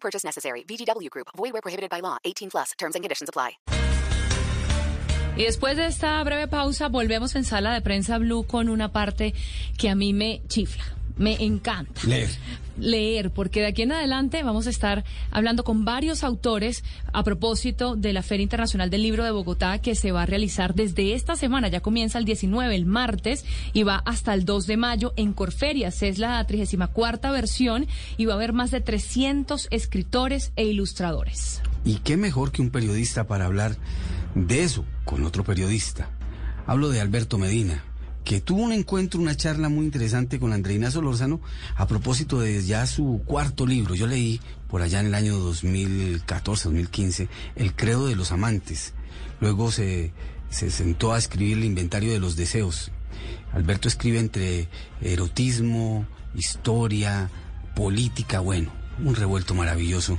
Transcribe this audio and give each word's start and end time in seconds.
Purchase 0.00 0.24
necessary. 0.24 0.64
VGW 0.64 1.08
Group. 1.10 1.28
Prohibited 1.62 1.90
by 1.90 2.00
law. 2.00 2.18
18 2.24 2.50
plus. 2.50 2.72
Terms 2.78 2.94
and 2.96 3.04
conditions 3.04 3.28
apply. 3.28 3.58
Y 5.36 5.44
después 5.44 5.76
de 5.76 5.86
esta 5.86 6.20
breve 6.24 6.48
pausa, 6.48 6.88
volvemos 6.88 7.36
en 7.36 7.44
sala 7.44 7.72
de 7.72 7.80
prensa 7.80 8.18
Blue 8.18 8.44
con 8.44 8.68
una 8.68 8.92
parte 8.92 9.34
que 9.78 9.88
a 9.88 9.94
mí 9.94 10.12
me 10.12 10.42
chifla. 10.48 10.97
Me 11.18 11.34
encanta. 11.42 12.00
Leer. 12.06 12.30
Leer, 12.78 13.32
porque 13.32 13.60
de 13.60 13.66
aquí 13.66 13.82
en 13.82 13.90
adelante 13.90 14.42
vamos 14.44 14.68
a 14.68 14.70
estar 14.70 15.04
hablando 15.32 15.64
con 15.64 15.84
varios 15.84 16.22
autores 16.22 16.84
a 17.12 17.24
propósito 17.24 17.96
de 17.96 18.12
la 18.12 18.22
Feria 18.22 18.44
Internacional 18.44 18.88
del 18.88 19.02
Libro 19.02 19.24
de 19.24 19.32
Bogotá 19.32 19.80
que 19.80 19.96
se 19.96 20.12
va 20.12 20.22
a 20.22 20.26
realizar 20.26 20.74
desde 20.74 21.14
esta 21.14 21.34
semana. 21.34 21.68
Ya 21.68 21.80
comienza 21.80 22.18
el 22.18 22.24
19, 22.24 22.74
el 22.76 22.86
martes, 22.86 23.44
y 23.72 23.82
va 23.82 23.96
hasta 24.06 24.32
el 24.32 24.44
2 24.44 24.66
de 24.66 24.76
mayo 24.76 25.12
en 25.16 25.32
Corferias. 25.32 26.02
Es 26.02 26.18
la 26.18 26.44
34 26.46 27.32
versión 27.32 27.86
y 28.16 28.26
va 28.26 28.34
a 28.34 28.36
haber 28.36 28.52
más 28.52 28.70
de 28.70 28.80
300 28.80 29.66
escritores 29.70 30.52
e 30.54 30.64
ilustradores. 30.64 31.60
¿Y 31.84 31.96
qué 31.96 32.16
mejor 32.16 32.52
que 32.52 32.62
un 32.62 32.70
periodista 32.70 33.26
para 33.26 33.46
hablar 33.46 33.76
de 34.34 34.62
eso 34.62 34.84
con 35.04 35.24
otro 35.24 35.42
periodista? 35.42 36.10
Hablo 36.66 36.90
de 36.90 37.00
Alberto 37.00 37.38
Medina, 37.38 37.82
que 38.28 38.42
tuvo 38.42 38.60
un 38.60 38.72
encuentro, 38.72 39.18
una 39.18 39.34
charla 39.34 39.70
muy 39.70 39.86
interesante 39.86 40.38
con 40.38 40.52
Andreina 40.52 40.90
Solórzano 40.90 41.40
a 41.76 41.86
propósito 41.86 42.40
de 42.40 42.62
ya 42.62 42.84
su 42.84 43.22
cuarto 43.24 43.66
libro. 43.66 43.94
Yo 43.94 44.06
leí 44.06 44.38
por 44.68 44.82
allá 44.82 45.00
en 45.00 45.06
el 45.06 45.14
año 45.14 45.38
2014, 45.38 46.64
2015, 46.64 47.28
El 47.56 47.74
Credo 47.74 48.06
de 48.06 48.16
los 48.16 48.30
Amantes. 48.30 48.92
Luego 49.40 49.72
se, 49.72 50.12
se 50.50 50.70
sentó 50.70 51.14
a 51.14 51.18
escribir 51.18 51.56
el 51.56 51.64
inventario 51.64 52.12
de 52.12 52.20
los 52.20 52.36
deseos. 52.36 52.92
Alberto 53.54 53.88
escribe 53.88 54.18
entre 54.18 54.68
erotismo, 55.00 56.06
historia, 56.34 57.30
política, 57.74 58.40
bueno, 58.40 58.70
un 59.02 59.14
revuelto 59.14 59.54
maravilloso, 59.54 60.18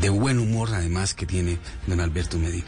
de 0.00 0.08
buen 0.08 0.40
humor 0.40 0.70
además 0.74 1.14
que 1.14 1.24
tiene 1.24 1.60
don 1.86 2.00
Alberto 2.00 2.36
Medina. 2.36 2.66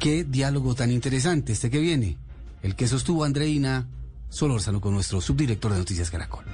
Qué 0.00 0.24
diálogo 0.24 0.74
tan 0.74 0.90
interesante 0.90 1.52
este 1.52 1.70
que 1.70 1.78
viene 1.78 2.18
el 2.62 2.76
que 2.76 2.86
sostuvo 2.86 3.24
Andreina 3.24 3.88
Solórzano 4.28 4.80
con 4.80 4.94
nuestro 4.94 5.20
subdirector 5.20 5.72
de 5.72 5.78
Noticias 5.78 6.10
Caracol. 6.10 6.44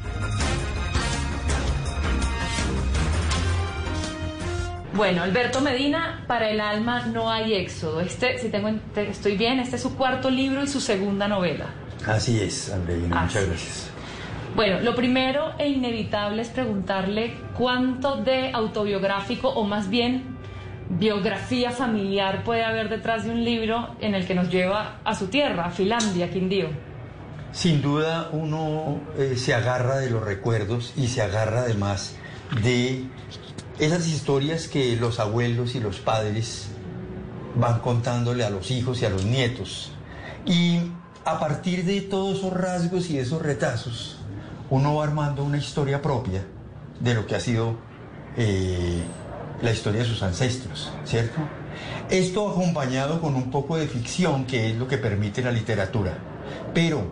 Bueno, 4.95 5.23
Alberto 5.23 5.61
Medina, 5.61 6.25
para 6.27 6.51
el 6.51 6.61
alma 6.61 7.07
no 7.07 7.31
hay 7.31 7.55
éxodo. 7.55 8.01
Este, 8.01 8.39
si 8.39 8.49
tengo, 8.49 8.71
estoy 8.97 9.37
bien, 9.37 9.61
este 9.61 9.77
es 9.77 9.83
su 9.83 9.95
cuarto 9.97 10.29
libro 10.29 10.65
y 10.65 10.67
su 10.67 10.81
segunda 10.81 11.29
novela. 11.29 11.67
Así 12.05 12.41
es, 12.41 12.73
Andreina, 12.73 13.21
Así 13.21 13.27
muchas 13.27 13.43
es. 13.43 13.49
gracias. 13.49 13.91
Bueno, 14.57 14.81
lo 14.81 14.95
primero 14.97 15.53
e 15.59 15.69
inevitable 15.69 16.43
es 16.43 16.49
preguntarle 16.49 17.35
cuánto 17.57 18.17
de 18.17 18.51
autobiográfico 18.53 19.51
o 19.51 19.65
más 19.65 19.89
bien 19.89 20.38
biografía 20.91 21.71
familiar 21.71 22.45
puede 22.45 22.65
haber 22.65 22.89
detrás 22.89 23.25
de 23.25 23.31
un 23.31 23.45
libro 23.45 23.97
en 24.01 24.15
el 24.15 24.27
que 24.27 24.35
nos 24.35 24.51
lleva 24.51 25.01
a 25.05 25.15
su 25.15 25.27
tierra, 25.29 25.67
a 25.67 25.71
Finlandia, 25.71 26.31
Quindío. 26.31 26.69
Sin 27.53 27.83
duda 27.83 28.31
uno 28.33 29.01
eh, 29.17 29.35
se 29.37 29.55
agarra 29.55 29.99
de 29.99 30.11
los 30.11 30.23
recuerdos 30.23 30.93
y 30.97 31.09
se 31.09 31.23
agarra 31.23 31.61
además 31.61 32.17
de 32.63 33.05
esas 33.79 34.07
historias 34.09 34.69
que 34.69 34.97
los 34.97 35.21
abuelos 35.21 35.75
y 35.75 35.81
los 35.81 36.01
padres 36.01 36.69
van 37.55 37.81
contándole 37.81 38.45
a 38.45 38.51
los 38.51 38.71
hijos 38.71 39.03
y 39.03 39.07
a 39.07 39.11
los 39.11 39.25
nietos. 39.25 39.93
Y 40.45 40.81
a 41.25 41.39
partir 41.39 41.85
de 41.85 42.01
todos 42.03 42.39
esos 42.39 42.53
rasgos 42.53 43.11
y 43.11 43.19
esos 43.19 43.43
retazos, 43.43 44.19
uno 44.71 44.97
va 44.97 45.05
armando 45.05 45.45
una 45.45 45.59
historia 45.59 46.03
propia 46.03 46.45
de 47.01 47.15
lo 47.15 47.27
que 47.27 47.35
ha 47.35 47.41
sido 47.41 47.77
eh, 48.37 49.03
la 49.63 49.73
historia 49.73 50.03
de 50.03 50.07
sus 50.07 50.23
ancestros, 50.23 50.91
¿cierto? 51.05 51.41
Esto 52.11 52.49
acompañado 52.49 53.21
con 53.21 53.35
un 53.35 53.51
poco 53.51 53.77
de 53.77 53.87
ficción, 53.87 54.45
que 54.47 54.71
es 54.71 54.77
lo 54.77 54.89
que 54.89 54.99
permite 54.99 55.43
la 55.43 55.53
literatura, 55.53 56.17
pero 56.73 57.03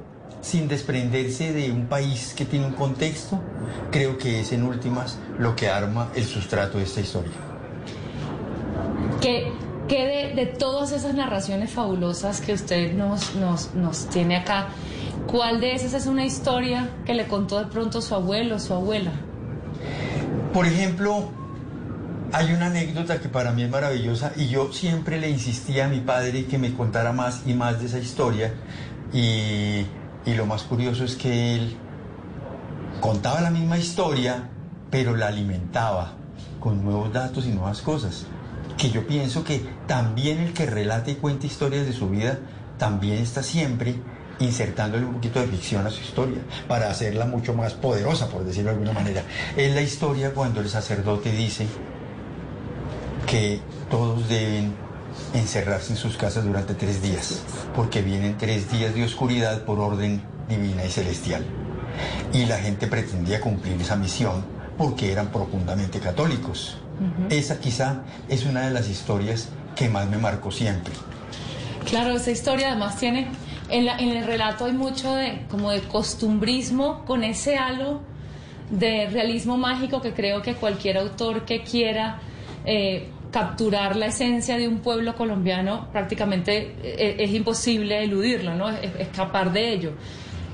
sin 0.40 0.68
desprenderse 0.68 1.52
de 1.52 1.72
un 1.72 1.86
país 1.86 2.32
que 2.36 2.44
tiene 2.44 2.66
un 2.66 2.72
contexto, 2.72 3.40
creo 3.90 4.16
que 4.16 4.40
es 4.40 4.52
en 4.52 4.62
últimas 4.62 5.18
lo 5.38 5.56
que 5.56 5.68
arma 5.68 6.10
el 6.14 6.24
sustrato 6.24 6.78
de 6.78 6.84
esta 6.84 7.00
historia. 7.00 7.32
¿Qué, 9.20 9.52
qué 9.88 10.32
de, 10.34 10.34
de 10.34 10.46
todas 10.46 10.92
esas 10.92 11.14
narraciones 11.14 11.70
fabulosas 11.70 12.40
que 12.40 12.52
usted 12.52 12.92
nos, 12.94 13.34
nos, 13.34 13.74
nos 13.74 14.08
tiene 14.08 14.36
acá, 14.36 14.68
cuál 15.26 15.60
de 15.60 15.74
esas 15.74 15.94
es 15.94 16.06
una 16.06 16.24
historia 16.24 16.90
que 17.04 17.14
le 17.14 17.26
contó 17.26 17.58
de 17.58 17.66
pronto 17.66 18.00
su 18.00 18.14
abuelo 18.14 18.56
o 18.56 18.58
su 18.60 18.72
abuela? 18.72 19.10
Por 20.52 20.66
ejemplo, 20.66 21.28
hay 22.32 22.53
una 22.53 22.66
anécdota 22.66 23.20
que 23.20 23.28
para 23.28 23.53
mí 23.53 23.62
es 23.62 23.70
maravillosa 23.70 24.32
y 24.37 24.48
yo 24.48 24.72
siempre 24.72 25.20
le 25.20 25.31
insistía 25.31 25.87
a 25.87 25.88
mi 25.88 26.00
padre 26.00 26.47
que 26.47 26.59
me 26.59 26.75
contara 26.75 27.12
más 27.12 27.42
y 27.47 27.54
más 27.54 27.81
de 27.81 27.87
esa 27.87 27.98
historia 27.98 28.53
y, 29.12 29.87
y 30.25 30.34
lo 30.34 30.47
más 30.47 30.62
curioso 30.65 31.04
es 31.04 31.16
que 31.16 31.54
él 31.54 31.76
contaba 33.00 33.41
la 33.41 33.50
misma 33.50 33.78
historia 33.78 34.50
pero 34.91 35.16
la 35.16 35.28
alimentaba 35.28 36.12
con 36.60 36.84
nuevos 36.84 37.12
datos 37.12 37.47
y 37.47 37.50
nuevas 37.50 37.82
cosas. 37.82 38.26
Que 38.78 38.91
yo 38.91 39.06
pienso 39.06 39.44
que 39.44 39.65
también 39.86 40.38
el 40.38 40.53
que 40.53 40.66
relata 40.66 41.10
y 41.10 41.15
cuenta 41.15 41.47
historias 41.47 41.86
de 41.86 41.92
su 41.92 42.10
vida 42.10 42.38
también 42.78 43.19
está 43.19 43.42
siempre 43.42 43.94
insertándole 44.38 45.06
un 45.06 45.15
poquito 45.15 45.41
de 45.41 45.47
ficción 45.47 45.86
a 45.86 45.91
su 45.91 46.03
historia 46.03 46.42
para 46.69 46.91
hacerla 46.91 47.25
mucho 47.25 47.54
más 47.54 47.72
poderosa, 47.72 48.28
por 48.28 48.44
decirlo 48.44 48.70
de 48.70 48.76
alguna 48.76 48.92
manera. 48.92 49.22
Es 49.56 49.75
la 49.75 49.81
historia 49.81 50.34
cuando 50.34 50.60
el 50.60 50.69
sacerdote 50.69 51.32
dice 51.32 51.66
que 53.26 53.60
todos 53.91 54.28
deben 54.28 54.75
encerrarse 55.34 55.92
en 55.92 55.98
sus 55.98 56.16
casas 56.16 56.44
durante 56.44 56.75
tres 56.75 57.03
días, 57.03 57.42
porque 57.75 58.03
vienen 58.03 58.37
tres 58.38 58.70
días 58.70 58.94
de 58.94 59.04
oscuridad 59.04 59.64
por 59.64 59.78
orden 59.81 60.22
divina 60.48 60.84
y 60.84 60.91
celestial. 60.91 61.44
Y 62.32 62.44
la 62.47 62.59
gente 62.59 62.86
pretendía 62.86 63.41
cumplir 63.41 63.81
esa 63.81 63.97
misión 63.97 64.44
porque 64.76 65.10
eran 65.10 65.28
profundamente 65.28 65.98
católicos. 66.00 66.76
Esa 67.31 67.59
quizá 67.60 68.03
es 68.28 68.44
una 68.44 68.62
de 68.66 68.70
las 68.70 68.88
historias 68.88 69.48
que 69.75 69.88
más 69.88 70.09
me 70.09 70.16
marcó 70.19 70.50
siempre. 70.50 70.92
Claro, 71.88 72.12
esa 72.16 72.31
historia 72.31 72.69
además 72.72 72.98
tiene, 72.98 73.28
en, 73.70 73.86
la- 73.86 73.98
en 73.98 74.10
el 74.10 74.25
relato 74.26 74.65
hay 74.66 74.72
mucho 74.72 75.15
de, 75.15 75.42
como 75.50 75.70
de 75.70 75.82
costumbrismo 75.82 77.04
con 77.04 77.22
ese 77.25 77.56
halo 77.59 78.00
de 78.70 79.09
realismo 79.10 79.56
mágico 79.56 80.00
que 80.00 80.12
creo 80.12 80.42
que 80.42 80.54
cualquier 80.54 80.98
autor 80.98 81.44
que 81.44 81.62
quiera 81.62 82.19
eh, 82.65 83.09
capturar 83.31 83.97
la 83.97 84.06
esencia 84.06 84.56
de 84.56 84.69
un 84.69 84.78
pueblo 84.78 85.14
colombiano 85.16 85.88
prácticamente 85.92 86.75
eh, 86.82 87.16
es 87.19 87.31
imposible 87.32 88.03
eludirlo, 88.03 88.54
¿no? 88.54 88.70
Es- 88.70 88.94
escapar 88.98 89.53
de 89.53 89.72
ello. 89.72 89.92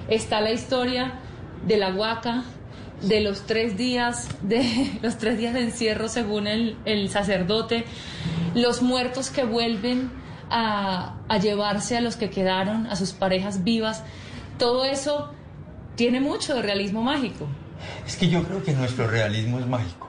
Está 0.09 0.41
la 0.41 0.51
historia 0.53 1.15
de 1.67 1.77
la 1.77 1.95
huaca, 1.95 2.45
de 3.03 3.21
los 3.21 3.47
tres 3.47 3.77
días 3.77 4.29
de 4.43 4.91
los 5.03 5.19
tres 5.19 5.37
días 5.39 5.55
de 5.55 5.63
encierro 5.63 6.09
según 6.09 6.47
el, 6.47 6.77
el 6.85 7.09
sacerdote, 7.09 7.85
los 8.55 8.83
muertos 8.83 9.31
que 9.31 9.45
vuelven 9.45 10.11
a, 10.51 11.17
a 11.29 11.39
llevarse 11.39 11.97
a 11.97 12.01
los 12.01 12.17
que 12.17 12.31
quedaron, 12.31 12.87
a 12.87 12.97
sus 12.97 13.13
parejas 13.13 13.65
vivas, 13.65 14.03
todo 14.59 14.85
eso 14.85 15.33
tiene 15.97 16.21
mucho 16.21 16.55
de 16.55 16.63
realismo 16.63 17.03
mágico. 17.03 17.47
Es 18.07 18.17
que 18.17 18.29
yo 18.29 18.43
creo 18.45 18.63
que 18.63 18.73
nuestro 18.73 19.09
realismo 19.09 19.59
es 19.59 19.67
mágico. 19.67 20.09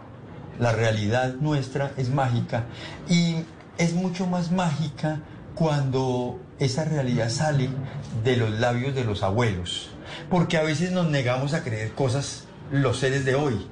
La 0.60 0.72
realidad 0.72 1.36
nuestra 1.40 1.92
es 1.98 2.10
mágica 2.10 2.66
y 3.10 3.38
es 3.78 3.94
mucho 3.94 4.28
más 4.28 4.52
mágica 4.52 5.20
cuando 5.56 6.40
esa 6.60 6.84
realidad 6.86 7.30
sale 7.30 7.70
de 8.24 8.38
los 8.38 8.52
labios 8.60 8.94
de 8.96 9.04
los 9.04 9.24
abuelos. 9.24 9.90
Porque 10.30 10.58
a 10.58 10.64
veces 10.64 10.92
nos 10.92 11.10
negamos 11.10 11.54
a 11.54 11.64
creer 11.64 11.92
cosas 11.94 12.46
los 12.72 12.98
seres 13.00 13.26
de 13.26 13.36
hoy. 13.36 13.68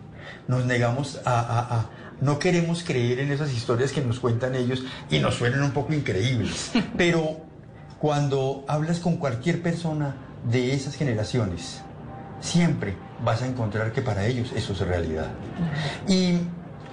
Nos 0.47 0.65
negamos 0.65 1.19
a, 1.25 1.39
a- 1.39 1.75
a- 1.79 1.89
no 2.19 2.37
queremos 2.39 2.83
creer 2.83 3.19
en 3.19 3.31
esas 3.31 3.51
historias 3.53 3.91
que 3.91 4.01
nos 4.01 4.19
cuentan 4.19 4.55
ellos 4.55 4.83
y 5.09 5.19
nos 5.19 5.35
suenan 5.35 5.63
un 5.63 5.71
poco 5.71 5.93
increíbles. 5.93 6.71
Pero 6.97 7.37
cuando 7.99 8.63
hablas 8.67 8.99
con 8.99 9.17
cualquier 9.17 9.61
persona 9.61 10.15
de 10.49 10.73
esas 10.73 10.95
generaciones, 10.95 11.81
siempre 12.39 12.95
vas 13.23 13.41
a 13.43 13.47
encontrar 13.47 13.91
que 13.91 14.01
para 14.01 14.25
ellos 14.25 14.51
eso 14.55 14.73
es 14.73 14.79
realidad. 14.79 15.27
Y 16.07 16.39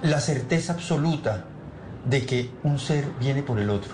la 0.01 0.19
certeza 0.19 0.73
absoluta 0.73 1.45
de 2.05 2.25
que 2.25 2.51
un 2.63 2.79
ser 2.79 3.05
viene 3.19 3.43
por 3.43 3.59
el 3.59 3.69
otro, 3.69 3.93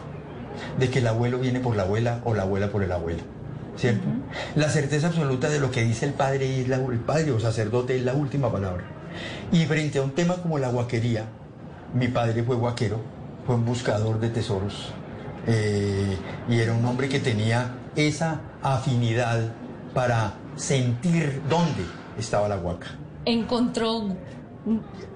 de 0.80 0.90
que 0.90 1.00
el 1.00 1.08
abuelo 1.08 1.40
viene 1.40 1.60
por 1.60 1.76
la 1.76 1.84
abuela 1.84 2.22
o 2.26 2.34
la 2.34 2.44
abuela 2.44 2.70
por 2.70 2.84
el 2.84 2.92
abuelo. 2.92 3.24
¿Cierto? 3.78 4.08
La 4.56 4.70
certeza 4.70 5.08
absoluta 5.08 5.50
de 5.50 5.60
lo 5.60 5.70
que 5.70 5.84
dice 5.84 6.06
el 6.06 6.14
padre 6.14 6.62
es 6.62 6.70
la, 6.70 6.78
el 6.78 7.00
padre 7.00 7.32
o 7.32 7.40
sacerdote 7.40 7.98
es 7.98 8.04
la 8.04 8.14
última 8.14 8.50
palabra. 8.50 8.86
Y 9.52 9.66
frente 9.66 10.00
a 10.00 10.04
un 10.04 10.12
tema 10.12 10.36
como 10.38 10.58
la 10.60 10.70
guaquería, 10.70 11.26
mi 11.94 12.08
padre 12.08 12.44
fue 12.44 12.56
guaquero, 12.56 13.02
fue 13.46 13.56
un 13.56 13.66
buscador 13.66 14.20
de 14.20 14.30
tesoros 14.30 14.94
eh, 15.48 16.18
y 16.50 16.60
era 16.60 16.74
un 16.74 16.86
hombre 16.86 17.08
que 17.08 17.20
tenía 17.20 17.76
esa 17.96 18.42
afinidad 18.64 19.52
para 19.94 20.34
sentir 20.56 21.42
dónde 21.50 21.86
estaba 22.18 22.48
la 22.48 22.58
huaca. 22.58 22.88
Encontró 23.26 24.16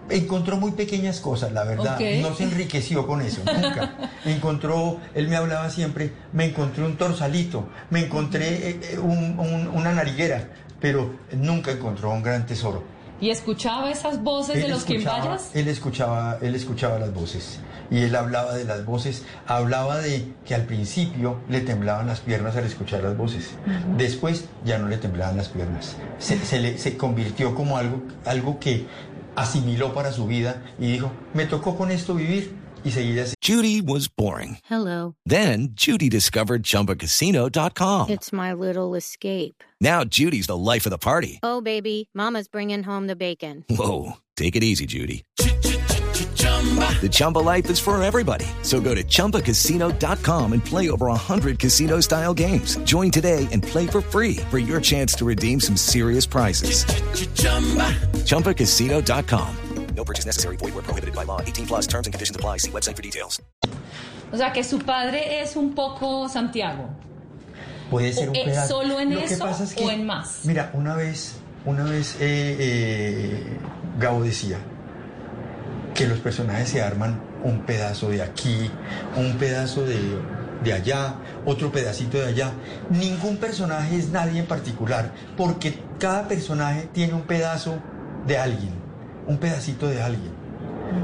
Encontró 0.09 0.57
muy 0.57 0.71
pequeñas 0.71 1.19
cosas, 1.19 1.51
la 1.51 1.63
verdad. 1.63 1.97
No 2.21 2.33
se 2.35 2.43
enriqueció 2.43 3.05
con 3.05 3.21
eso, 3.21 3.41
nunca. 3.45 3.95
Encontró, 4.25 4.97
él 5.13 5.27
me 5.27 5.35
hablaba 5.35 5.69
siempre, 5.69 6.11
me 6.33 6.45
encontré 6.45 6.83
un 6.83 6.97
torsalito, 6.97 7.67
me 7.91 8.05
encontré 8.05 8.69
eh, 8.69 8.79
eh, 8.93 8.99
un- 8.99 9.37
un- 9.39 9.67
una 9.67 9.93
nariguera, 9.93 10.49
pero 10.79 11.11
nunca 11.33 11.71
encontró 11.71 12.11
un 12.11 12.23
gran 12.23 12.45
tesoro. 12.45 12.83
y 13.21 13.31
escuchaba 13.31 13.91
esas 13.91 14.23
voces 14.23 14.55
de 14.61 14.69
los 14.69 14.85
quimbayas. 14.85 15.51
Él 15.53 15.67
escuchaba, 15.67 16.37
él 16.41 16.55
escuchaba 16.55 16.97
las 16.99 17.13
voces 17.13 17.59
y 17.91 17.97
él 18.03 18.15
hablaba 18.15 18.53
de 18.55 18.63
las 18.63 18.85
voces, 18.85 19.23
hablaba 19.45 19.97
de 19.97 20.31
que 20.45 20.55
al 20.55 20.63
principio 20.63 21.37
le 21.49 21.59
temblaban 21.59 22.07
las 22.07 22.21
piernas 22.21 22.55
al 22.55 22.63
escuchar 22.63 23.03
las 23.03 23.17
voces, 23.17 23.49
después 23.97 24.45
ya 24.63 24.77
no 24.77 24.87
le 24.87 24.95
temblaban 24.97 25.35
las 25.35 25.49
piernas, 25.49 25.97
se, 26.17 26.37
se 26.39 26.59
le, 26.59 26.77
se 26.77 26.95
convirtió 26.95 27.53
como 27.55 27.77
algo, 27.77 28.01
algo 28.25 28.57
que 28.57 28.85
asimiló 29.39 29.93
para 29.93 30.11
su 30.11 30.27
vida 30.27 30.63
y 30.79 30.91
dijo, 30.91 31.11
me 31.33 31.45
tocó 31.45 31.77
con 31.77 31.91
esto 31.91 32.13
vivir 32.15 32.53
y 32.83 32.91
seguir 32.91 33.19
así. 33.21 33.35
Judy 33.41 33.81
was 33.81 34.07
boring. 34.07 34.57
Hello. 34.69 35.15
Then 35.25 35.69
Judy 35.73 36.09
discovered 36.09 36.63
ChumbaCasino.com. 36.63 38.09
It's 38.09 38.31
my 38.31 38.53
little 38.53 38.95
escape. 38.95 39.63
Now 39.81 40.03
Judy's 40.03 40.47
the 40.47 40.57
life 40.57 40.85
of 40.85 40.91
the 40.91 40.97
party. 40.97 41.39
Oh, 41.43 41.61
baby, 41.61 42.09
Mama's 42.13 42.47
bringing 42.47 42.83
home 42.83 43.07
the 43.07 43.15
bacon. 43.15 43.65
Whoa, 43.69 44.17
take 44.35 44.55
it 44.55 44.63
easy, 44.63 44.85
Judy. 44.85 45.23
The 46.43 47.09
Chumba 47.11 47.39
life 47.39 47.69
is 47.69 47.79
for 47.79 48.01
everybody. 48.01 48.45
So 48.61 48.79
go 48.79 48.95
to 48.95 49.03
ChumbaCasino.com 49.03 50.53
and 50.53 50.63
play 50.63 50.89
over 50.89 51.07
100 51.07 51.59
casino 51.59 51.99
style 52.01 52.33
games. 52.33 52.77
Join 52.85 53.11
today 53.11 53.47
and 53.51 53.61
play 53.63 53.87
for 53.87 53.99
free 54.01 54.37
for 54.49 54.57
your 54.59 54.79
chance 54.79 55.13
to 55.15 55.25
redeem 55.25 55.59
some 55.59 55.75
serious 55.75 56.25
prizes. 56.25 56.85
ChumbaCasino.com. 58.25 59.55
No 59.95 60.03
purchase 60.05 60.25
necessary. 60.25 60.55
Void 60.55 60.73
where 60.75 60.83
prohibited 60.83 61.13
by 61.13 61.25
law. 61.25 61.41
18 61.41 61.65
plus 61.67 61.85
terms 61.87 62.07
and 62.07 62.13
conditions 62.13 62.35
apply. 62.37 62.57
See 62.57 62.71
website 62.71 62.95
for 62.95 63.01
details. 63.01 63.41
O 64.31 64.37
sea, 64.37 64.53
que 64.53 64.63
su 64.63 64.79
padre 64.79 65.41
es 65.41 65.55
un 65.57 65.73
poco 65.75 66.29
Santiago. 66.29 66.89
Puede 67.89 68.13
ser 68.13 68.29
un 68.29 68.35
Eh, 68.35 68.45
pedazo. 68.45 68.67
¿solo 68.81 68.99
en 68.99 69.13
Lo 69.13 69.19
que 69.19 69.25
eso 69.25 69.39
pasa 69.43 69.63
es 69.65 69.75
o 69.75 69.89
en 69.91 70.05
más? 70.05 70.45
Mira, 70.45 70.69
una 70.73 70.95
vez, 70.95 71.33
una 71.65 71.83
vez 71.83 72.15
eh, 72.21 72.55
eh, 72.59 73.57
Gabo 73.99 74.21
decía 74.23 74.57
que 75.99 76.07
los 76.07 76.19
personajes 76.19 76.69
se 76.69 76.81
arman 76.81 77.19
un 77.43 77.59
pedazo 77.63 78.07
de 78.07 78.21
aquí, 78.21 78.71
un 79.17 79.33
pedazo 79.33 79.85
de, 79.85 79.99
de 80.63 80.71
allá, 80.71 81.15
otro 81.45 81.73
pedacito 81.73 82.17
de 82.17 82.27
allá. 82.27 82.53
Ningún 82.89 83.35
personaje 83.35 83.97
es 83.97 84.07
nadie 84.07 84.39
en 84.39 84.45
particular, 84.45 85.11
porque 85.35 85.77
cada 85.99 86.25
personaje 86.29 86.87
tiene 86.93 87.15
un 87.15 87.23
pedazo 87.23 87.79
de 88.25 88.37
alguien, 88.37 88.71
un 89.27 89.39
pedacito 89.39 89.89
de 89.89 90.01
alguien. 90.01 90.31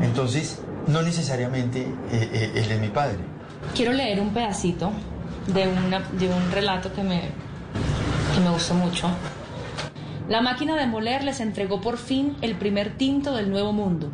Entonces, 0.01 0.61
no 0.87 1.01
necesariamente 1.01 1.81
eh, 1.81 2.29
eh, 2.31 2.51
él 2.55 2.71
es 2.71 2.79
mi 2.79 2.87
padre. 2.87 3.17
Quiero 3.75 3.91
leer 3.91 4.21
un 4.21 4.33
pedacito 4.33 4.93
de, 5.47 5.67
una, 5.67 5.99
de 6.13 6.29
un 6.29 6.51
relato 6.53 6.93
que 6.93 7.03
me, 7.03 7.19
que 8.33 8.39
me 8.39 8.49
gustó 8.49 8.75
mucho. 8.75 9.09
La 10.29 10.39
máquina 10.39 10.77
de 10.77 10.87
moler 10.87 11.25
les 11.25 11.41
entregó 11.41 11.81
por 11.81 11.97
fin 11.97 12.37
el 12.41 12.55
primer 12.55 12.95
tinto 12.95 13.35
del 13.35 13.49
nuevo 13.51 13.73
mundo. 13.73 14.09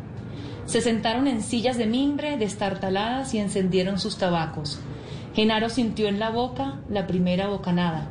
Se 0.66 0.80
sentaron 0.80 1.26
en 1.26 1.42
sillas 1.42 1.76
de 1.76 1.86
mimbre 1.86 2.36
destartaladas 2.38 3.34
y 3.34 3.38
encendieron 3.38 3.98
sus 3.98 4.16
tabacos. 4.16 4.78
Genaro 5.34 5.68
sintió 5.68 6.08
en 6.08 6.18
la 6.18 6.30
boca 6.30 6.80
la 6.88 7.06
primera 7.06 7.48
bocanada 7.48 8.08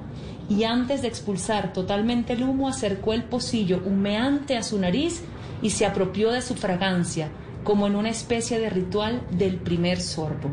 y 0.50 0.64
antes 0.64 1.02
de 1.02 1.08
expulsar 1.08 1.72
totalmente 1.72 2.34
el 2.34 2.44
humo 2.44 2.68
acercó 2.68 3.14
el 3.14 3.24
pocillo 3.24 3.82
humeante 3.86 4.58
a 4.58 4.64
su 4.64 4.78
nariz 4.80 5.22
y 5.62 5.70
se 5.70 5.86
apropió 5.86 6.32
de 6.32 6.42
su 6.42 6.56
fragancia 6.56 7.30
como 7.64 7.86
en 7.88 7.96
una 7.96 8.10
especie 8.10 8.60
de 8.60 8.70
ritual 8.70 9.22
del 9.32 9.58
primer 9.58 10.02
sorbo. 10.02 10.50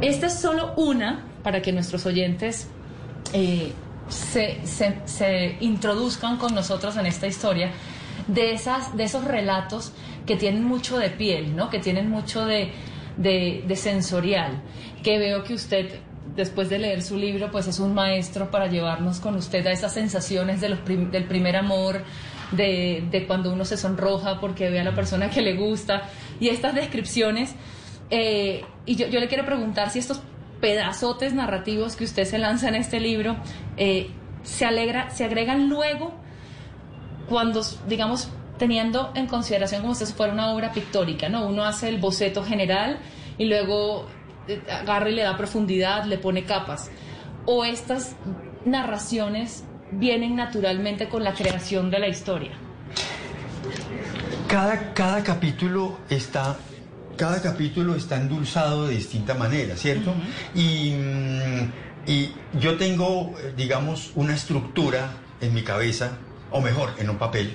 Esta 0.00 0.26
es 0.26 0.34
solo 0.34 0.72
una 0.76 1.24
para 1.42 1.60
que 1.62 1.72
nuestros 1.72 2.06
oyentes 2.06 2.68
eh, 3.32 3.72
se, 4.08 4.64
se- 4.64 5.00
se 5.04 5.56
introduzcan 5.60 6.36
con 6.38 6.54
nosotros 6.54 6.96
en 6.96 7.06
esta 7.06 7.26
historia 7.26 7.70
de, 8.28 8.52
esas, 8.52 8.96
de 8.96 9.04
esos 9.04 9.24
relatos 9.24 9.92
que 10.28 10.36
tienen 10.36 10.62
mucho 10.62 10.96
de 10.98 11.10
piel, 11.10 11.56
¿no? 11.56 11.70
que 11.70 11.80
tienen 11.80 12.08
mucho 12.08 12.44
de, 12.46 12.70
de- 13.16 13.76
sensorial, 13.76 14.62
que 15.02 15.18
veo 15.18 15.42
que 15.42 15.54
usted, 15.54 15.98
después 16.36 16.68
de 16.68 16.78
leer 16.78 17.02
su 17.02 17.16
libro, 17.16 17.50
pues 17.50 17.66
es 17.66 17.80
un 17.80 17.94
maestro 17.94 18.50
para 18.52 18.66
llevarnos 18.68 19.18
con 19.18 19.34
usted 19.34 19.66
a 19.66 19.72
esas 19.72 19.92
sensaciones 19.94 20.60
del 20.60 20.78
primer 21.26 21.56
amor, 21.56 22.04
de, 22.52 23.04
de 23.10 23.26
cuando 23.26 23.52
uno 23.52 23.64
se 23.64 23.76
sonroja 23.76 24.38
porque 24.40 24.70
ve 24.70 24.78
a 24.80 24.84
la 24.84 24.94
persona 24.94 25.28
que 25.30 25.42
le 25.42 25.54
gusta, 25.56 26.02
y 26.40 26.48
estas 26.48 26.74
descripciones. 26.74 27.54
eh, 28.10 28.62
y 28.86 28.94
yo, 28.96 29.06
yo 29.08 29.18
le 29.20 29.26
quiero 29.28 29.44
preguntar 29.44 29.90
si 29.90 29.98
estos 29.98 30.20
pedazotes 30.60 31.34
narrativos 31.34 31.94
que 31.96 32.04
usted 32.04 32.24
se 32.24 32.38
lanza 32.38 32.68
en 32.68 32.74
este 32.74 33.00
libro 33.00 33.36
eh, 33.76 34.10
se, 34.42 34.64
alegra, 34.64 35.10
se 35.10 35.24
agregan 35.24 35.68
luego 35.68 36.12
cuando, 37.28 37.62
digamos, 37.86 38.28
teniendo 38.58 39.12
en 39.14 39.26
consideración 39.26 39.82
como 39.82 39.94
si 39.94 40.04
eso 40.04 40.14
fuera 40.14 40.32
una 40.32 40.52
obra 40.52 40.72
pictórica, 40.72 41.28
¿no? 41.28 41.46
Uno 41.46 41.64
hace 41.64 41.88
el 41.88 41.98
boceto 41.98 42.42
general 42.44 42.98
y 43.38 43.46
luego 43.46 44.06
eh, 44.48 44.60
agarra 44.70 45.10
y 45.10 45.14
le 45.14 45.22
da 45.22 45.36
profundidad, 45.36 46.04
le 46.04 46.18
pone 46.18 46.44
capas. 46.44 46.90
O 47.46 47.64
estas 47.64 48.16
narraciones 48.64 49.64
vienen 49.92 50.36
naturalmente 50.36 51.08
con 51.08 51.24
la 51.24 51.32
creación 51.34 51.90
de 51.90 51.98
la 51.98 52.08
historia. 52.08 52.52
Cada, 54.48 54.92
cada 54.94 55.22
capítulo 55.22 55.98
está 56.08 56.56
cada 57.16 57.42
capítulo 57.42 57.96
está 57.96 58.16
endulzado 58.16 58.86
de 58.86 58.94
distinta 58.94 59.34
manera, 59.34 59.76
¿cierto? 59.76 60.14
y, 60.54 60.92
mm, 60.92 61.72
y 62.06 62.32
yo 62.60 62.76
tengo, 62.76 63.34
eh, 63.40 63.52
digamos, 63.56 64.12
una 64.14 64.34
estructura 64.34 65.10
en 65.40 65.52
mi 65.52 65.62
cabeza, 65.62 66.12
o 66.50 66.60
mejor, 66.60 66.90
en 66.98 67.10
un 67.10 67.18
papel, 67.18 67.52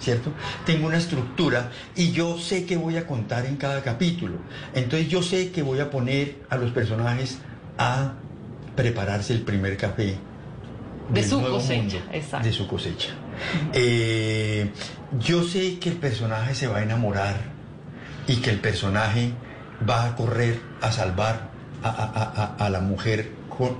¿cierto? 0.00 0.30
Tengo 0.66 0.86
una 0.88 0.96
estructura 0.98 1.70
y 1.94 2.10
yo 2.12 2.38
sé 2.38 2.66
que 2.66 2.76
voy 2.76 2.96
a 2.96 3.06
contar 3.06 3.46
en 3.46 3.56
cada 3.56 3.82
capítulo. 3.82 4.38
Entonces 4.74 5.08
yo 5.08 5.22
sé 5.22 5.50
que 5.52 5.62
voy 5.62 5.80
a 5.80 5.90
poner 5.90 6.42
a 6.50 6.56
los 6.56 6.70
personajes 6.72 7.38
a 7.78 8.14
prepararse 8.76 9.32
el 9.34 9.42
primer 9.42 9.76
café 9.76 10.16
De 11.10 11.22
su 11.22 11.40
cosecha, 11.40 11.98
exacto. 12.12 12.46
de 12.46 12.52
su 12.52 12.66
cosecha. 12.66 13.10
Eh, 13.72 14.70
yo 15.20 15.42
sé 15.42 15.78
que 15.78 15.90
el 15.90 15.96
personaje 15.96 16.54
se 16.54 16.66
va 16.66 16.78
a 16.78 16.82
enamorar 16.82 17.36
y 18.26 18.36
que 18.36 18.50
el 18.50 18.58
personaje 18.60 19.32
va 19.88 20.06
a 20.06 20.16
correr 20.16 20.60
a 20.80 20.90
salvar 20.92 21.50
a, 21.82 21.88
a- 21.88 21.92
a- 21.92 22.54
a- 22.58 22.66
a 22.66 22.70
la 22.70 22.80
mujer 22.80 23.30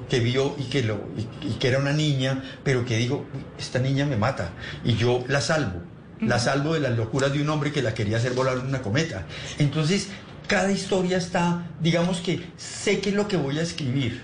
que 0.08 0.20
vio 0.20 0.54
y 0.58 0.64
que, 0.64 0.82
lo, 0.82 1.00
y, 1.16 1.46
y 1.48 1.52
que 1.54 1.68
era 1.68 1.78
una 1.78 1.92
niña, 1.92 2.42
pero 2.62 2.84
que 2.84 2.96
dijo, 2.96 3.26
"Uy, 3.34 3.44
esta 3.58 3.78
niña 3.78 4.06
me 4.06 4.16
mata 4.16 4.50
y 4.84 4.94
yo 4.94 5.24
la 5.28 5.40
salvo. 5.40 5.82
La 6.20 6.38
salvo 6.38 6.74
de 6.74 6.80
las 6.80 6.96
locuras 6.96 7.32
de 7.32 7.42
un 7.42 7.50
hombre 7.50 7.72
que 7.72 7.82
la 7.82 7.92
quería 7.92 8.16
hacer 8.16 8.32
volar 8.32 8.56
en 8.58 8.66
una 8.66 8.80
cometa. 8.80 9.26
Entonces, 9.58 10.08
cada 10.46 10.70
historia 10.70 11.18
está, 11.18 11.66
digamos 11.80 12.20
que 12.20 12.50
sé 12.56 13.00
qué 13.00 13.10
es 13.10 13.16
lo 13.16 13.26
que 13.28 13.36
voy 13.36 13.58
a 13.58 13.62
escribir. 13.62 14.22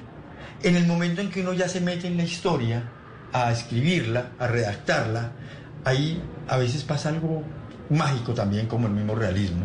En 0.63 0.77
el 0.77 0.87
momento 0.87 1.21
en 1.21 1.31
que 1.31 1.41
uno 1.41 1.53
ya 1.53 1.69
se 1.69 1.81
mete 1.81 2.07
en 2.07 2.17
la 2.17 2.23
historia, 2.23 2.85
a 3.33 3.51
escribirla, 3.53 4.31
a 4.39 4.47
redactarla, 4.47 5.33
ahí 5.85 6.23
a 6.49 6.57
veces 6.57 6.85
pasa 6.85 7.09
algo 7.09 7.43
mágico 7.91 8.35
también, 8.35 8.67
como 8.67 8.87
el 8.87 8.93
mismo 8.93 9.15
realismo 9.15 9.65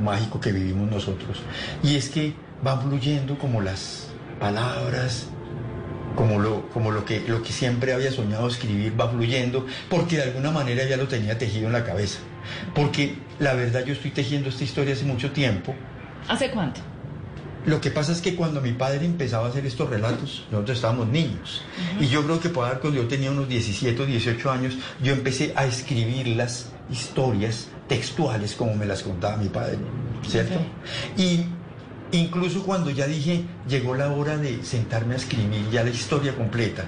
mágico 0.00 0.40
que 0.40 0.52
vivimos 0.52 0.90
nosotros. 0.90 1.38
Y 1.82 1.96
es 1.96 2.08
que 2.08 2.34
van 2.62 2.82
fluyendo 2.82 3.38
como 3.38 3.60
las 3.60 4.08
palabras, 4.38 5.28
como 6.14 6.38
lo, 6.38 6.68
como 6.70 6.90
lo, 6.90 7.04
que, 7.04 7.24
lo 7.26 7.42
que 7.42 7.52
siempre 7.52 7.92
había 7.92 8.10
soñado 8.10 8.48
escribir 8.48 8.98
va 8.98 9.08
fluyendo, 9.08 9.66
porque 9.88 10.16
de 10.16 10.24
alguna 10.24 10.50
manera 10.50 10.84
ya 10.84 10.96
lo 10.96 11.08
tenía 11.08 11.38
tejido 11.38 11.66
en 11.66 11.72
la 11.72 11.84
cabeza. 11.84 12.20
Porque 12.74 13.16
la 13.38 13.54
verdad 13.54 13.84
yo 13.84 13.92
estoy 13.92 14.10
tejiendo 14.10 14.48
esta 14.48 14.64
historia 14.64 14.94
hace 14.94 15.04
mucho 15.04 15.32
tiempo. 15.32 15.74
¿Hace 16.28 16.50
cuánto? 16.50 16.80
Lo 17.66 17.80
que 17.80 17.90
pasa 17.90 18.12
es 18.12 18.20
que 18.20 18.34
cuando 18.34 18.60
mi 18.60 18.72
padre 18.72 19.06
empezaba 19.06 19.46
a 19.46 19.50
hacer 19.50 19.64
estos 19.64 19.88
relatos, 19.88 20.44
nosotros 20.50 20.76
estábamos 20.76 21.08
niños. 21.08 21.62
Y 21.98 22.08
yo 22.08 22.22
creo 22.22 22.38
que 22.38 22.50
por 22.50 22.78
cuando 22.80 23.00
yo 23.00 23.08
tenía 23.08 23.30
unos 23.30 23.48
17 23.48 24.02
o 24.02 24.06
18 24.06 24.50
años, 24.50 24.76
yo 25.02 25.14
empecé 25.14 25.54
a 25.56 25.64
escribir 25.64 26.28
las 26.28 26.72
historias 26.90 27.68
textuales 27.88 28.54
como 28.54 28.74
me 28.74 28.84
las 28.84 29.02
contaba 29.02 29.38
mi 29.38 29.48
padre, 29.48 29.78
¿cierto? 30.26 30.60
Y 31.16 31.46
incluso 32.16 32.62
cuando 32.64 32.90
ya 32.90 33.06
dije, 33.06 33.44
llegó 33.68 33.94
la 33.94 34.10
hora 34.10 34.36
de 34.36 34.62
sentarme 34.62 35.14
a 35.14 35.16
escribir 35.16 35.68
ya 35.70 35.82
la 35.82 35.90
historia 35.90 36.34
completa, 36.34 36.84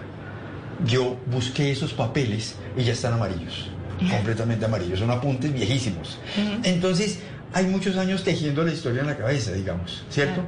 yo 0.85 1.16
busqué 1.26 1.71
esos 1.71 1.92
papeles 1.92 2.56
y 2.76 2.85
ya 2.85 2.92
están 2.92 3.14
amarillos, 3.14 3.71
completamente 4.11 4.64
amarillos, 4.64 4.99
son 4.99 5.11
apuntes 5.11 5.52
viejísimos. 5.52 6.18
Entonces, 6.62 7.21
hay 7.52 7.66
muchos 7.66 7.97
años 7.97 8.25
tejiendo 8.25 8.62
la 8.62 8.73
historia 8.73 9.00
en 9.00 9.06
la 9.06 9.16
cabeza, 9.16 9.52
digamos, 9.52 10.04
¿cierto? 10.11 10.42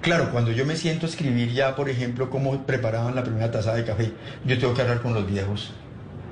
Claro, 0.00 0.30
cuando 0.32 0.50
yo 0.50 0.64
me 0.64 0.76
siento 0.76 1.04
a 1.04 1.08
escribir 1.10 1.52
ya, 1.52 1.76
por 1.76 1.90
ejemplo, 1.90 2.30
cómo 2.30 2.64
preparaban 2.64 3.14
la 3.14 3.22
primera 3.22 3.50
taza 3.50 3.74
de 3.74 3.84
café, 3.84 4.12
yo 4.46 4.58
tengo 4.58 4.72
que 4.72 4.80
hablar 4.80 5.02
con 5.02 5.12
los 5.12 5.30
viejos, 5.30 5.72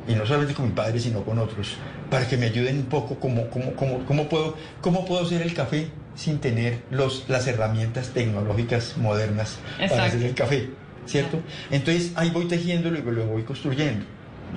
y 0.09 0.15
no 0.15 0.25
solamente 0.25 0.55
con 0.55 0.67
mi 0.67 0.73
padre, 0.73 0.99
sino 0.99 1.23
con 1.23 1.39
otros, 1.39 1.77
para 2.11 2.27
que 2.27 2.39
me 2.39 2.47
ayuden 2.47 2.79
un 2.79 2.87
poco 2.87 3.17
cómo, 3.21 3.51
cómo, 3.51 3.75
cómo, 3.75 4.05
cómo, 4.07 4.29
puedo, 4.29 4.57
cómo 4.81 5.05
puedo 5.05 5.27
hacer 5.27 5.43
el 5.43 5.53
café 5.53 5.91
sin 6.19 6.41
tener 6.41 6.83
los, 6.91 7.27
las 7.29 7.47
herramientas 7.47 8.09
tecnológicas 8.09 8.97
modernas 8.99 9.57
para 9.79 10.07
hacer 10.07 10.25
el 10.25 10.35
café, 10.35 10.69
¿cierto? 11.07 11.41
Entonces 11.71 12.13
ahí 12.17 12.31
voy 12.31 12.47
tejiéndolo 12.47 12.99
y 12.99 13.03
lo 13.03 13.27
voy 13.27 13.45
construyendo. 13.45 14.05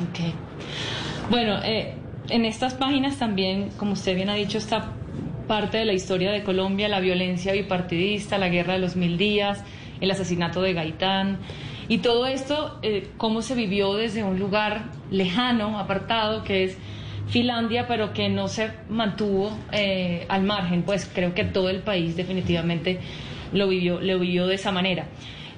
Ok. 0.09 0.33
Bueno, 1.29 1.59
eh, 1.63 1.93
en 2.29 2.45
estas 2.45 2.73
páginas 2.73 3.19
también, 3.19 3.69
como 3.77 3.93
usted 3.93 4.15
bien 4.15 4.31
ha 4.31 4.33
dicho, 4.33 4.57
está 4.57 4.93
parte 5.47 5.77
de 5.77 5.85
la 5.85 5.93
historia 5.93 6.31
de 6.31 6.43
Colombia, 6.43 6.89
la 6.89 6.99
violencia 6.99 7.53
bipartidista, 7.53 8.39
la 8.39 8.49
guerra 8.49 8.73
de 8.73 8.79
los 8.79 8.95
mil 8.95 9.19
días, 9.19 9.63
el 9.99 10.09
asesinato 10.09 10.63
de 10.63 10.73
Gaitán. 10.73 11.37
Y 11.87 11.99
todo 11.99 12.25
esto, 12.25 12.79
eh, 12.81 13.11
cómo 13.17 13.43
se 13.43 13.53
vivió 13.53 13.93
desde 13.93 14.23
un 14.23 14.39
lugar 14.39 14.85
lejano, 15.11 15.77
apartado, 15.77 16.43
que 16.43 16.63
es 16.63 16.77
Finlandia, 17.31 17.87
pero 17.87 18.11
que 18.11 18.27
no 18.27 18.49
se 18.49 18.71
mantuvo 18.89 19.57
eh, 19.71 20.25
al 20.27 20.43
margen. 20.43 20.83
Pues 20.83 21.09
creo 21.11 21.33
que 21.33 21.45
todo 21.45 21.69
el 21.69 21.79
país 21.79 22.17
definitivamente 22.17 22.99
lo 23.53 23.69
vivió, 23.69 24.01
lo 24.01 24.19
vivió 24.19 24.47
de 24.47 24.55
esa 24.55 24.71
manera. 24.73 25.07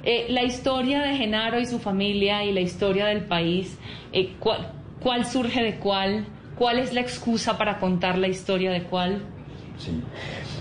Eh, 0.03 0.27
la 0.29 0.43
historia 0.43 1.01
de 1.01 1.17
Genaro 1.17 1.59
y 1.59 1.65
su 1.65 1.79
familia 1.79 2.43
y 2.43 2.53
la 2.53 2.61
historia 2.61 3.07
del 3.07 3.25
país, 3.25 3.77
eh, 4.11 4.33
¿cuál, 4.39 4.71
¿cuál 4.99 5.25
surge 5.25 5.63
de 5.63 5.75
cuál? 5.79 6.27
¿Cuál 6.55 6.77
es 6.77 6.93
la 6.93 7.01
excusa 7.01 7.57
para 7.57 7.79
contar 7.79 8.19
la 8.19 8.27
historia 8.27 8.71
de 8.71 8.83
cuál? 8.83 9.23
Sí. 9.79 9.99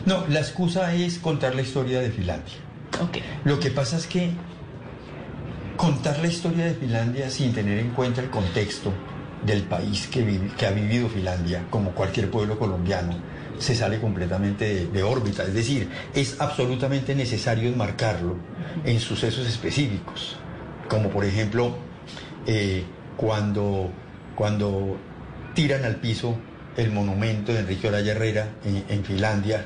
No, 0.07 0.27
la 0.29 0.41
excusa 0.41 0.95
es 0.95 1.19
contar 1.19 1.55
la 1.55 1.61
historia 1.61 2.01
de 2.01 2.11
Finlandia. 2.11 2.55
Ok. 3.03 3.19
Lo 3.45 3.61
que 3.61 3.71
pasa 3.71 3.99
es 3.99 4.07
que 4.07 4.31
contar 5.77 6.21
la 6.21 6.29
historia 6.29 6.65
de 6.65 6.75
Finlandia 6.75 7.29
sin 7.29 7.53
tener 7.53 7.79
en 7.79 7.91
cuenta 7.91 8.23
el 8.23 8.31
contexto 8.31 8.95
del 9.45 9.63
país 9.63 10.07
que, 10.09 10.23
vive- 10.23 10.51
que 10.57 10.67
ha 10.67 10.71
vivido 10.71 11.09
Finlandia, 11.09 11.65
como 11.71 11.91
cualquier 11.93 12.31
pueblo 12.31 12.59
colombiano, 12.59 13.17
se 13.59 13.75
sale 13.75 14.01
completamente 14.01 14.65
de, 14.75 14.87
de 14.87 15.03
órbita. 15.03 15.43
Es 15.45 15.55
decir, 15.55 15.89
es 16.15 16.41
absolutamente 16.41 17.15
necesario 17.15 17.69
enmarcarlo 17.69 18.37
en 18.85 18.99
sucesos 19.01 19.47
específicos, 19.47 20.37
como 20.89 21.11
por 21.11 21.25
ejemplo 21.25 21.77
eh, 22.47 22.85
cuando, 23.17 23.91
cuando 24.35 24.97
tiran 25.55 25.85
al 25.85 25.97
piso 25.97 26.37
el 26.77 26.91
monumento 26.91 27.53
de 27.53 27.61
Enrique 27.61 27.89
Oraya 27.89 28.13
Herrera 28.13 28.49
en, 28.65 28.85
en 28.89 29.05
Finlandia 29.05 29.65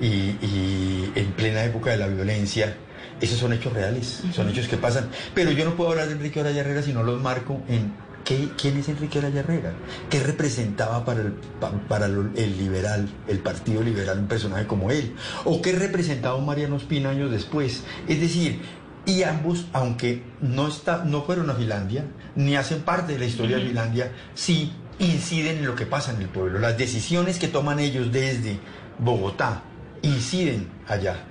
y, 0.00 0.06
y 0.06 1.12
en 1.14 1.32
plena 1.32 1.64
época 1.64 1.90
de 1.90 1.96
la 1.96 2.06
violencia. 2.06 2.76
Esos 3.20 3.38
son 3.38 3.52
hechos 3.54 3.72
reales, 3.72 4.22
son 4.32 4.48
hechos 4.50 4.68
que 4.68 4.76
pasan. 4.76 5.08
Pero 5.34 5.50
yo 5.50 5.64
no 5.64 5.74
puedo 5.74 5.90
hablar 5.90 6.06
de 6.06 6.12
Enrique 6.12 6.38
Oraya 6.38 6.60
Herrera 6.60 6.82
si 6.82 6.92
no 6.92 7.02
los 7.02 7.20
marco 7.22 7.62
en 7.68 7.92
qué, 8.26 8.50
quién 8.60 8.76
es 8.76 8.88
Enrique 8.90 9.20
Herrera, 9.20 9.72
qué 10.10 10.20
representaba 10.20 11.04
para, 11.06 11.22
el, 11.22 11.32
pa- 11.32 11.70
para 11.88 12.04
el 12.06 12.58
liberal, 12.58 13.08
el 13.28 13.38
Partido 13.38 13.82
Liberal, 13.82 14.18
un 14.18 14.26
personaje 14.26 14.66
como 14.66 14.90
él, 14.90 15.14
o 15.46 15.62
qué 15.62 15.72
representaba 15.72 16.38
Mariano 16.40 16.76
Espina 16.76 17.10
años 17.10 17.30
después. 17.30 17.84
Es 18.08 18.20
decir, 18.20 18.60
y 19.06 19.22
ambos, 19.22 19.66
aunque 19.72 20.24
no, 20.42 20.66
está, 20.66 21.04
no 21.04 21.22
fueron 21.22 21.48
a 21.48 21.54
Finlandia, 21.54 22.04
ni 22.34 22.56
hacen 22.56 22.80
parte 22.82 23.12
de 23.14 23.20
la 23.20 23.24
historia 23.26 23.56
de 23.58 23.66
Finlandia, 23.66 24.10
sí 24.34 24.72
inciden 24.98 25.58
en 25.58 25.66
lo 25.66 25.76
que 25.76 25.86
pasa 25.86 26.12
en 26.12 26.20
el 26.20 26.28
pueblo. 26.28 26.58
Las 26.58 26.76
decisiones 26.76 27.38
que 27.38 27.48
toman 27.48 27.78
ellos 27.78 28.10
desde 28.12 28.58
Bogotá 28.98 29.62
inciden 30.02 30.68
allá, 30.88 31.24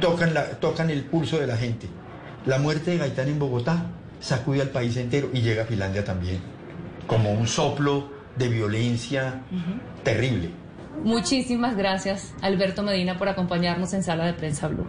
tocan, 0.00 0.34
la, 0.34 0.50
tocan 0.58 0.90
el 0.90 1.04
pulso 1.04 1.38
de 1.38 1.46
la 1.46 1.56
gente. 1.56 1.86
La 2.46 2.58
muerte 2.58 2.90
de 2.90 2.98
Gaitán 2.98 3.28
en 3.28 3.38
Bogotá 3.38 3.86
sacude 4.20 4.62
al 4.62 4.68
país 4.68 4.96
entero 4.96 5.30
y 5.32 5.40
llega 5.40 5.62
a 5.62 5.66
Finlandia 5.66 6.04
también, 6.04 6.40
como 7.06 7.32
un 7.32 7.46
soplo 7.46 8.08
de 8.36 8.48
violencia 8.48 9.42
terrible. 10.04 10.50
Muchísimas 11.02 11.76
gracias, 11.76 12.32
Alberto 12.42 12.82
Medina, 12.82 13.18
por 13.18 13.28
acompañarnos 13.28 13.92
en 13.94 14.02
Sala 14.02 14.26
de 14.26 14.34
Prensa 14.34 14.68
Blue. 14.68 14.86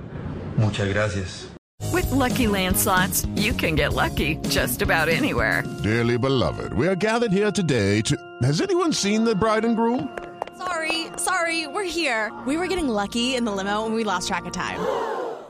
Muchas 0.57 0.87
gracias. 0.89 1.47
With 1.93 2.09
Lucky 2.11 2.47
Land 2.47 2.77
slots, 2.77 3.25
you 3.35 3.53
can 3.53 3.75
get 3.75 3.93
lucky 3.93 4.37
just 4.49 4.81
about 4.81 5.09
anywhere. 5.09 5.63
Dearly 5.83 6.17
beloved, 6.17 6.73
we 6.73 6.87
are 6.87 6.95
gathered 6.95 7.31
here 7.31 7.51
today 7.51 8.01
to. 8.01 8.15
Has 8.43 8.61
anyone 8.61 8.93
seen 8.93 9.23
the 9.23 9.35
bride 9.35 9.65
and 9.65 9.75
groom? 9.75 10.09
Sorry, 10.57 11.07
sorry, 11.17 11.67
we're 11.67 11.83
here. 11.83 12.31
We 12.45 12.55
were 12.57 12.67
getting 12.67 12.87
lucky 12.87 13.35
in 13.35 13.45
the 13.45 13.51
limo 13.51 13.85
and 13.85 13.95
we 13.95 14.03
lost 14.03 14.27
track 14.27 14.45
of 14.45 14.53
time. 14.53 14.79